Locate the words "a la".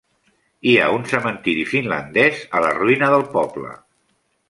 2.61-2.75